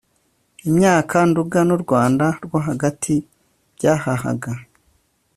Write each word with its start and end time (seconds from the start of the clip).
imyaka 0.69 1.17
nduga 1.29 1.59
n 1.67 1.69
u 1.75 1.79
rwanda 1.83 2.25
rwo 2.43 2.59
hagati 2.67 3.13
byahahaga 3.75 4.51